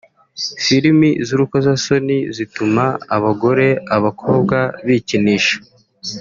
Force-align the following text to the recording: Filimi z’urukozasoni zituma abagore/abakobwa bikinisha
Filimi 0.63 1.09
z’urukozasoni 1.27 2.17
zituma 2.35 2.85
abagore/abakobwa 3.15 4.57
bikinisha 4.85 5.55